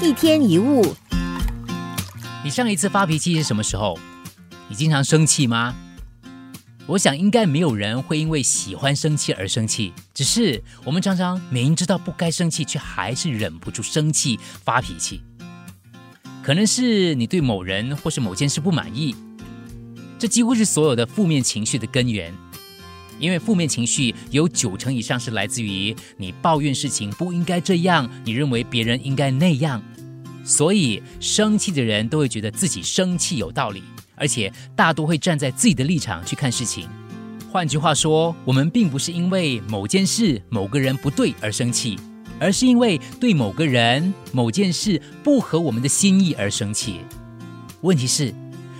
[0.00, 0.94] 一天一物，
[2.44, 3.98] 你上一次发脾气是什么时候？
[4.68, 5.74] 你经常生气吗？
[6.86, 15.20] 我想应该没有人会因为喜欢生气而生气，只是我们常常明知道不该生气，却还是忍不住生气发脾气。
[16.44, 19.16] 可能是你对某人或是某件事不满意，
[20.16, 22.32] 这几乎是所有的负面情绪的根源。
[23.18, 29.82] 因为负面情绪有九成以上是来自于你抱怨事情不应该这样，你认为别人应该那样，
[30.44, 33.82] 所以生气的人都会觉得自己生气有道理，
[34.14, 36.88] 而且大多会站在自己的立场去看事情。
[37.50, 41.98] 换句话说，我们并不是因为某件事、某个人不对而生气，
[42.38, 47.00] 而是因为对某个人、某件事不合我们的心意而生气。
[47.80, 48.34] 问题是，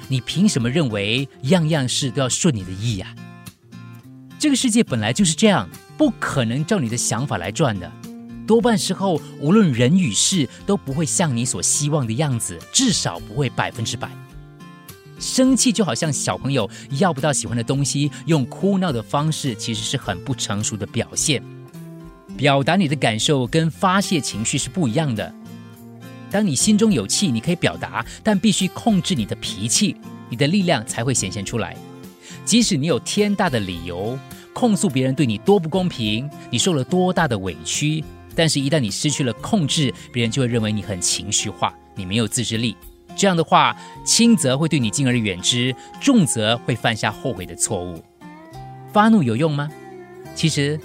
[0.09, 3.15] 你凭什么认为样样事都要顺你的意呀？
[4.39, 7.91] 这个世界本来就是这样，不可能照你的想法来转的。
[8.47, 14.09] 多半时候，无论人与事都不会像你所希望的样子，至少不会百分之百。
[15.19, 21.43] 生气就好像小朋友要不到喜欢的东西，用哭闹的方式，其实是很不成熟的表现。
[22.37, 25.35] 表达你的感受跟发泄情绪是不一样的。
[26.31, 29.97] 当你心中有气，你可以表达，但必须控制你的脾气，
[30.31, 31.77] 你的力量才会显现出来。
[32.49, 34.19] 即使你有天大的理由
[34.55, 38.03] 控诉别人对你多不公平，你受了多大的委屈，
[38.35, 42.75] 但是，一旦你失去了控制，别人就会认为你很情绪化，你没有自制力。
[43.15, 48.03] 这样的话，轻则会对你敬而远之，重则会犯下后悔的错误。
[48.95, 49.69] 发怒有用吗？
[50.35, 50.81] 其实，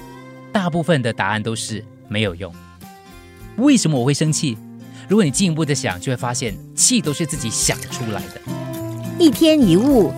[0.51, 2.53] 大部分的答案都是没有用。
[3.55, 4.57] 为什么我会生气？
[5.07, 8.41] 如果你进一步的想，就会发现气都是自己想出来的。
[9.17, 10.11] 一天一物。